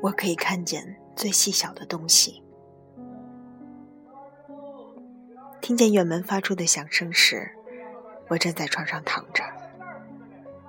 [0.00, 2.42] 我可以看见最细小的东西。
[5.60, 7.50] 听见院门发出的响声时，
[8.28, 9.42] 我正在床上躺着。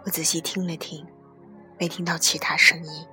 [0.03, 1.05] 我仔细听了听，
[1.77, 3.07] 没听到其他声音，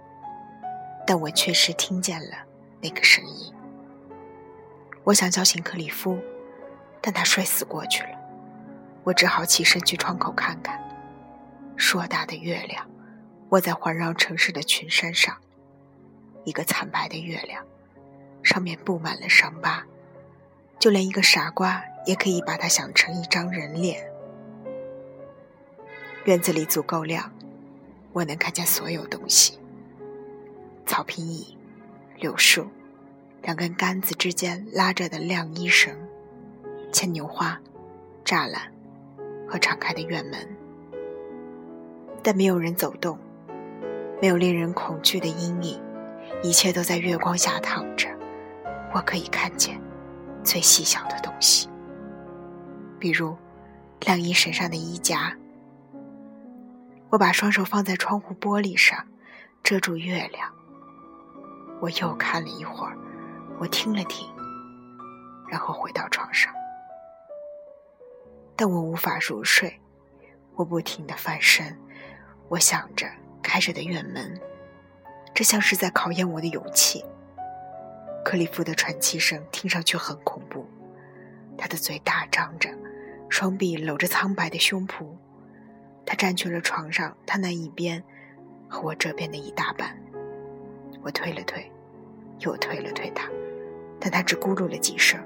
[1.06, 2.36] 但我确实听见了
[2.80, 3.52] 那个声音。
[5.04, 6.18] 我想叫醒克里夫，
[7.00, 8.10] 但他睡死过去了。
[9.04, 10.82] 我只好起身去窗口看看，
[11.76, 12.88] 硕大的月亮，
[13.50, 15.36] 卧在环绕城市的群山上。
[16.46, 17.64] 一个惨白的月亮，
[18.44, 19.84] 上面布满了伤疤，
[20.78, 24.08] 就连一个傻瓜也可以把它想成一张人脸。
[26.24, 27.32] 院子里足够亮，
[28.12, 29.58] 我能看见所有东西：
[30.86, 31.58] 草坪椅、
[32.20, 32.68] 柳树、
[33.42, 35.92] 两根杆子之间拉着的晾衣绳、
[36.92, 37.60] 牵牛花、
[38.24, 38.72] 栅栏
[39.48, 40.48] 和敞开的院门。
[42.22, 43.18] 但没有人走动，
[44.22, 45.85] 没有令人恐惧的阴影。
[46.42, 48.08] 一切都在月光下躺着，
[48.94, 49.80] 我可以看见
[50.44, 51.68] 最细小的东西，
[52.98, 53.36] 比如
[54.00, 55.36] 晾衣绳上的衣夹。
[57.10, 59.06] 我把双手放在窗户玻璃上，
[59.62, 60.52] 遮住月亮。
[61.80, 62.96] 我又看了一会儿，
[63.58, 64.28] 我听了听，
[65.48, 66.52] 然后回到床上。
[68.54, 69.80] 但我无法入睡，
[70.54, 71.76] 我不停地翻身，
[72.48, 73.06] 我想着
[73.42, 74.40] 开着的院门。
[75.36, 77.04] 这像是在考验我的勇气。
[78.24, 80.64] 克里夫的喘气声听上去很恐怖，
[81.58, 82.70] 他的嘴大张着，
[83.28, 85.04] 双臂搂着苍白的胸脯。
[86.06, 88.02] 他占据了床上他那一边
[88.66, 89.94] 和我这边的一大半。
[91.02, 91.70] 我推了推，
[92.38, 93.28] 又推了推他，
[94.00, 95.20] 但他只咕噜了几声。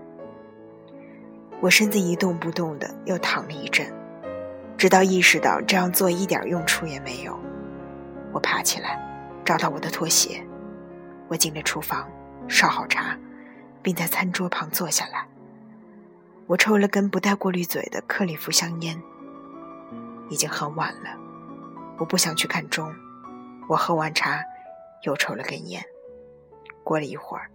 [1.60, 3.86] 我身子一动不动的又躺了一阵，
[4.76, 7.38] 直到意识到这样做一点用处也没有，
[8.32, 9.06] 我爬起来。
[9.50, 10.46] 找到我的拖鞋，
[11.26, 12.08] 我进了厨房，
[12.46, 13.18] 烧好茶，
[13.82, 15.26] 并在餐桌旁坐下来。
[16.46, 19.02] 我抽了根不带过滤嘴的克里夫香烟。
[20.28, 21.10] 已经很晚了，
[21.98, 22.94] 我不想去看钟。
[23.68, 24.40] 我喝完茶，
[25.02, 25.82] 又抽了根烟。
[26.84, 27.50] 过了一会儿，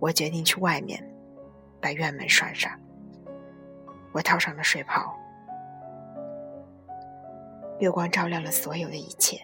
[0.00, 1.08] 我决定去外面，
[1.80, 2.72] 把院门拴上。
[4.10, 5.16] 我套上了睡袍。
[7.78, 9.40] 月光照亮了所有的一切，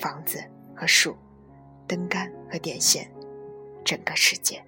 [0.00, 0.42] 房子。
[0.74, 1.16] 和树，
[1.86, 3.10] 灯杆和电线，
[3.84, 4.62] 整个世界。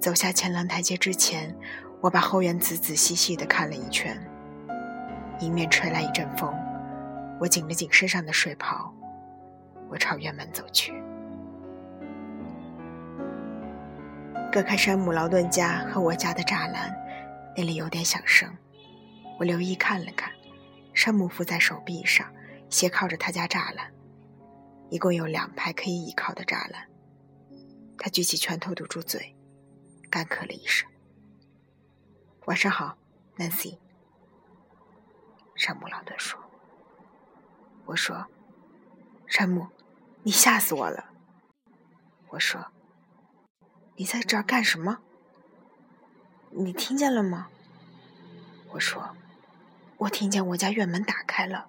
[0.00, 1.54] 走下前廊台阶之前，
[2.00, 4.18] 我把后院仔仔细细地看了一圈。
[5.40, 6.54] 迎面吹来一阵风，
[7.38, 8.94] 我紧了紧身上的睡袍，
[9.88, 10.92] 我朝院门走去。
[14.52, 16.94] 隔开山姆劳顿家和我家的栅栏，
[17.56, 18.50] 那里有点响声。
[19.38, 20.30] 我留意看了看，
[20.92, 22.26] 山姆伏在手臂上，
[22.68, 23.86] 斜靠着他家栅栏。
[24.90, 26.88] 一共有两排可以倚靠的栅栏。
[27.96, 29.36] 他举起拳头堵住嘴，
[30.10, 30.88] 干咳了一声。
[32.46, 32.98] “晚上好
[33.36, 33.78] ，Nancy。”
[35.54, 36.40] 山姆·朗顿说。
[37.86, 38.26] “我说，
[39.26, 39.68] 山姆，
[40.22, 41.10] 你吓死我了。”
[42.30, 42.72] 我说
[43.96, 44.98] ，“你在这儿干什么？
[46.50, 47.48] 你听见了吗？”
[48.72, 49.14] 我说
[49.98, 51.68] ，“我听见我家院门打开了。”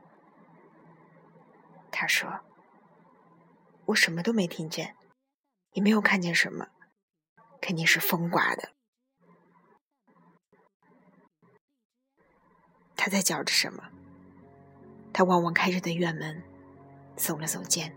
[1.91, 2.39] 他说。
[3.91, 4.95] 我什么都没听见，
[5.73, 6.67] 也没有看见什么，
[7.59, 8.69] 肯定是风刮的。
[12.95, 13.89] 他在嚼着什么？
[15.11, 16.41] 他望望开着的院门，
[17.17, 17.93] 耸了耸肩。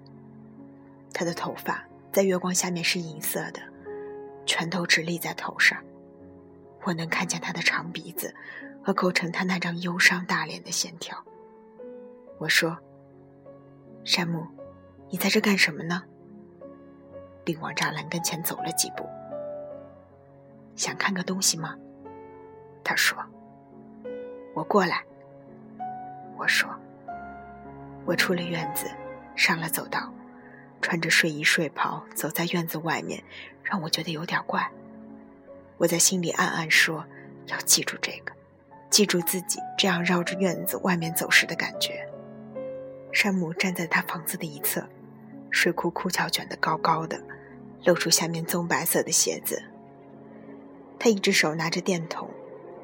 [1.12, 3.60] 他的头发在月光下面是银色的，
[4.46, 5.82] 拳头直立在头上。
[6.82, 8.34] 我能看见他的长鼻子
[8.82, 11.24] 和构成他那张忧伤大脸的线条。
[12.38, 12.76] 我说
[14.04, 14.44] ：“山姆。”
[15.14, 16.02] 你在这干什么呢？
[17.44, 19.08] 并往栅栏跟前走了几步。
[20.74, 21.76] 想看个东西吗？
[22.82, 23.16] 他说。
[24.54, 25.04] 我过来。
[26.36, 26.68] 我说。
[28.04, 28.90] 我出了院子，
[29.36, 30.12] 上了走道，
[30.82, 33.22] 穿着睡衣睡袍走在院子外面，
[33.62, 34.68] 让我觉得有点怪。
[35.76, 37.04] 我在心里暗暗说：
[37.46, 38.32] 要记住这个，
[38.90, 42.04] 记住自己这样绕着院子外面走时的感觉。
[43.12, 44.84] 山姆站在他房子的一侧，
[45.54, 47.18] 睡裤裤脚卷得高高的，
[47.84, 49.62] 露出下面棕白色的鞋子。
[50.98, 52.28] 他一只手拿着电筒，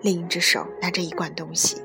[0.03, 1.83] 另一只手拿着一罐东西。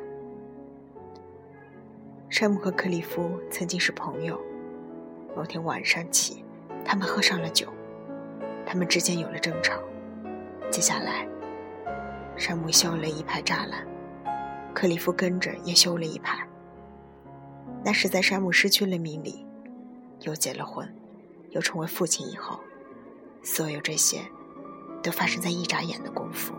[2.30, 4.40] 山姆和克里夫曾经是朋友。
[5.36, 6.46] 某天晚上起，
[6.86, 7.68] 他们喝上了酒，
[8.66, 9.82] 他们之间有了争吵。
[10.70, 11.28] 接下来，
[12.38, 13.86] 山姆修了一排栅栏，
[14.74, 16.48] 克里夫跟着也修了一排。
[17.84, 19.45] 那是在山姆失去了命里，
[20.22, 20.88] 又结了婚，
[21.52, 22.60] 又成为父亲以后，
[23.44, 24.22] 所有这些
[25.04, 26.54] 都发生在一眨眼的功夫。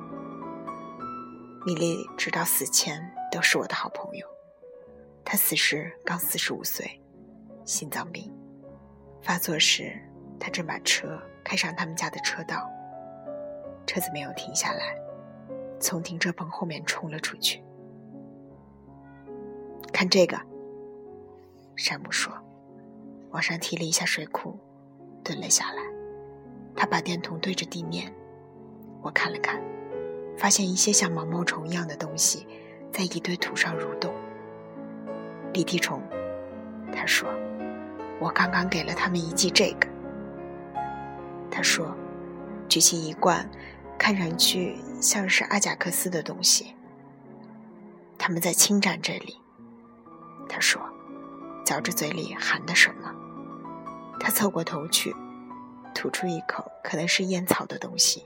[1.64, 4.26] 米莉直到死前都是我的好朋友。
[5.24, 7.02] 她死时刚四十五岁，
[7.64, 8.32] 心脏病
[9.20, 10.00] 发作时，
[10.38, 12.70] 她正把车开上他们家的车道，
[13.84, 14.96] 车子没有停下来，
[15.80, 17.60] 从停车棚后面冲了出去。
[19.92, 20.40] 看这个，
[21.74, 22.32] 山姆说，
[23.30, 24.58] 往上提了一下水库，
[25.22, 25.82] 蹲了下来。
[26.74, 28.12] 他把电筒对着地面，
[29.02, 29.62] 我看了看。
[30.36, 32.46] 发现一些像毛毛虫一样的东西，
[32.92, 34.12] 在一堆土上蠕动。
[35.50, 36.02] 鼻涕虫，
[36.92, 37.26] 他说
[38.20, 39.88] ：“我刚刚给了他们一剂这个。”
[41.50, 41.96] 他说
[42.68, 43.48] ：“举起一罐，
[43.98, 46.74] 看上去像是阿贾克斯的东西。
[48.18, 49.38] 他们在侵占这里。”
[50.46, 50.82] 他说，
[51.66, 53.12] 嚼着嘴里含的什么。
[54.20, 55.14] 他凑过头去，
[55.92, 58.24] 吐出一口可能是烟草的东西。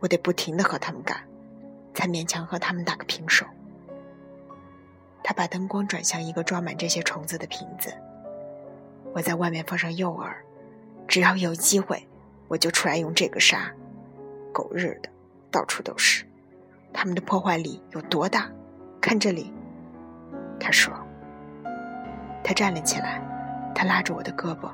[0.00, 1.26] 我得不停的和他们干，
[1.94, 3.46] 才勉强和他们打个平手。
[5.22, 7.94] 他把灯光转向一个装满这些虫子的瓶子。
[9.14, 10.30] 我在外面放上诱饵，
[11.08, 12.06] 只要有机会，
[12.48, 13.72] 我就出来用这个杀。
[14.52, 15.08] 狗日的，
[15.50, 16.26] 到处都是，
[16.92, 18.50] 他们的破坏力有多大？
[19.00, 19.50] 看这里，
[20.60, 20.92] 他说。
[22.44, 23.20] 他站了起来，
[23.74, 24.70] 他拉着我的胳膊，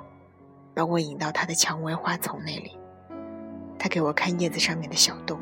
[0.74, 2.76] 把我引到他的蔷薇花丛那里。
[3.78, 5.40] 他给我看叶子上面的小洞，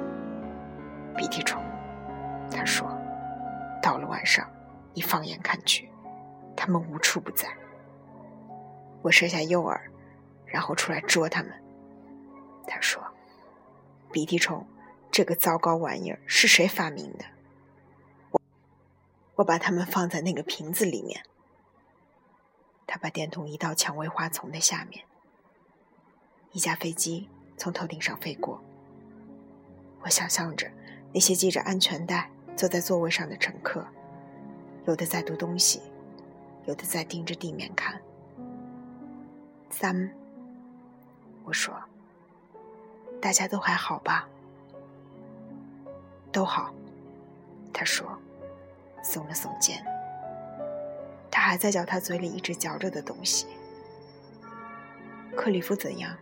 [1.16, 1.60] 鼻涕虫。
[2.50, 2.86] 他说
[3.82, 4.46] ：“到了晚上，
[4.92, 5.90] 你放眼看去，
[6.54, 7.48] 它们无处不在。”
[9.00, 9.80] 我设下诱饵，
[10.44, 11.50] 然后出来捉它们。
[12.66, 13.02] 他说
[14.12, 14.66] ：“鼻涕虫，
[15.10, 17.24] 这个糟糕玩意儿是谁发明的？”
[18.30, 18.40] 我
[19.36, 21.22] 我把它们放在那个瓶子里面。
[22.88, 25.04] 他把电筒移到蔷薇花丛的下面。
[26.50, 27.28] 一架飞机。
[27.60, 28.62] 从头顶上飞过，
[30.02, 30.70] 我想象着
[31.12, 33.84] 那些系着安全带坐在座位上的乘客，
[34.86, 35.82] 有的在读东西，
[36.66, 38.00] 有的在盯着地面看。
[39.70, 40.08] 三，
[41.42, 41.74] 我说，
[43.20, 44.28] 大家都还好吧？
[46.30, 46.72] 都好，
[47.72, 48.06] 他说，
[49.02, 49.84] 耸了耸肩。
[51.38, 53.46] 他还在嚼他嘴里一直嚼着的东西。
[55.36, 56.12] 克里夫怎样？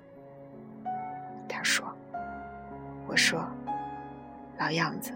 [1.49, 1.91] 他说
[3.09, 3.49] ：“我说，
[4.59, 5.15] 老样子。”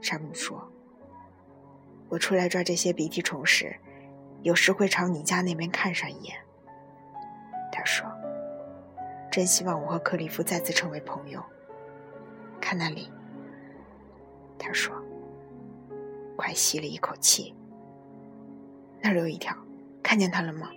[0.00, 0.70] 山姆说
[2.08, 3.76] ：“我出来抓这些鼻涕虫时，
[4.42, 6.38] 有时会朝你家那边看上一眼。”
[7.72, 8.06] 他说
[9.32, 11.42] ：“真希望我和克里夫再次成为朋友。”
[12.62, 13.10] 看那里，
[14.56, 14.94] 他说
[16.38, 17.52] ：“快吸了一口气。”
[19.02, 19.56] 那儿有一条，
[20.02, 20.68] 看见它了吗？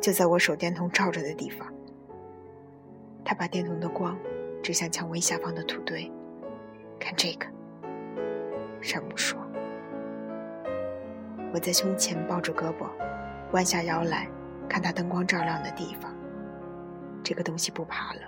[0.00, 1.66] 就在我手电筒照着的地方。
[3.24, 4.18] 他把电筒的光
[4.62, 6.10] 指向蔷薇下方的土堆，
[6.98, 7.46] 看这个。
[8.80, 9.38] 山姆说
[11.52, 12.88] ：“我在胸前抱着胳膊，
[13.52, 14.26] 弯下腰来
[14.68, 16.10] 看他灯光照亮的地方。
[17.22, 18.20] 这个东西不爬了，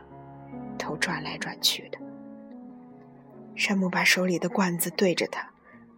[0.78, 1.98] 头转来转去的。”
[3.56, 5.48] 山姆把手里的罐子对着他，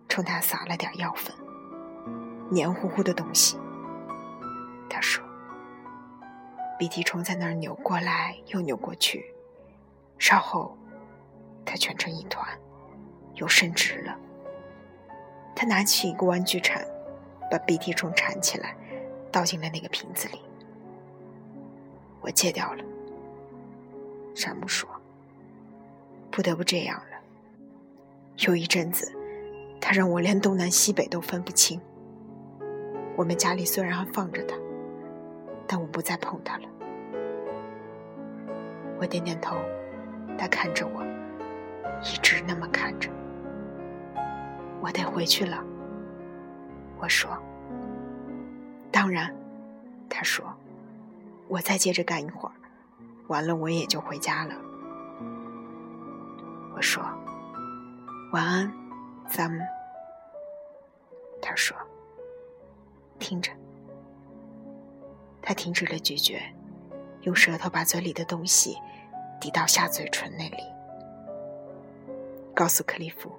[0.08, 1.34] 冲他撒了点药粉。
[2.54, 3.58] 黏糊糊的东西，
[4.88, 5.22] 他说。
[6.76, 9.32] 鼻涕虫在那儿扭过来又扭过去，
[10.18, 10.76] 稍后，
[11.64, 12.46] 它蜷成一团，
[13.34, 14.16] 又伸直了。
[15.54, 16.84] 他拿起一个玩具铲，
[17.48, 18.76] 把鼻涕虫铲起来，
[19.30, 20.40] 倒进了那个瓶子里。
[22.20, 22.84] 我戒掉了。
[24.34, 24.88] 山姆说
[26.30, 27.18] ：“不得不这样了。
[28.38, 29.12] 有一阵子，
[29.80, 31.80] 他让我连东南西北都分不清。
[33.16, 34.56] 我们家里虽然还放着它。”
[35.66, 36.68] 但我不再碰它了。
[38.98, 39.56] 我点点头，
[40.38, 41.02] 他看着我，
[42.02, 43.08] 一直那么看着。
[44.82, 45.64] 我得回去了，
[47.00, 47.30] 我说。
[48.92, 49.34] 当然，
[50.08, 50.44] 他说，
[51.48, 52.54] 我再接着干一会儿，
[53.28, 54.54] 完了我也就回家了。
[56.76, 57.02] 我说，
[58.32, 58.70] 晚安，
[59.26, 59.60] 咱们。
[61.40, 61.74] 他说，
[63.24, 63.50] 听着。
[65.40, 66.38] 他停止了咀嚼，
[67.22, 68.76] 用舌头把嘴里的东西
[69.40, 70.62] 抵到下嘴唇那里。
[72.54, 73.32] 告诉克利夫，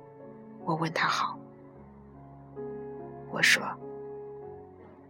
[0.64, 1.38] 我问他好。
[3.30, 3.64] 我说，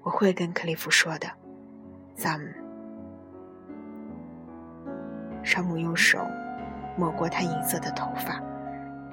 [0.04, 1.32] 我会跟克利夫说的。
[2.14, 2.54] 咱们。
[5.42, 6.20] 山姆用手
[6.98, 8.44] 抹过他银色的头发，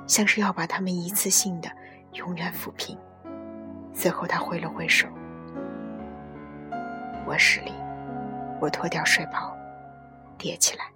[0.09, 1.71] 像是要把他们一次性的
[2.15, 2.99] 永远抚平。
[3.95, 5.07] 随后他挥了挥手。
[7.27, 7.73] 卧室里，
[8.61, 9.57] 我脱掉睡袍，
[10.37, 10.91] 叠起来，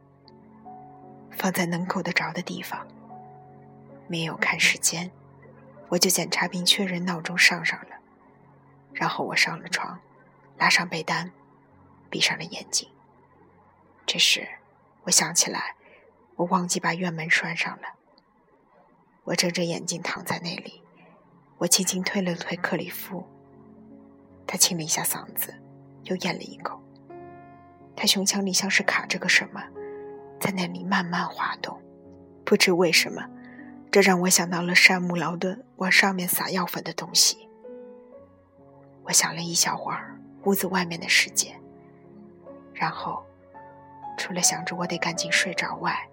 [1.30, 2.87] 放在能够得着的地方。
[4.09, 5.11] 没有看时间，
[5.88, 7.97] 我就检查并确认闹钟上上了。
[8.92, 9.99] 然后我上了床，
[10.56, 11.30] 拉上被单，
[12.11, 12.88] 闭上了眼睛。
[14.04, 14.47] 这时，
[15.04, 15.75] 我想起来，
[16.37, 17.95] 我忘记把院门拴上了。
[19.25, 20.83] 我睁着眼睛躺在那里，
[21.59, 23.26] 我轻轻推了推克里夫，
[24.47, 25.52] 他清了一下嗓子，
[26.06, 26.82] 又咽了一口。
[27.94, 29.62] 他胸腔里像是卡着个什么，
[30.40, 31.80] 在那里慢慢滑动。
[32.44, 33.26] 不知为什么，
[33.90, 37.48] 这让我想到了山姆劳顿往上面撒药粉的东西。
[39.02, 41.54] 我想了一小会儿屋子外面的世界，
[42.75, 43.25] 然后，
[44.18, 46.08] 除了想着我得赶紧睡着外，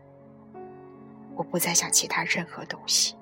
[1.35, 3.15] 我不再想其他任何东西。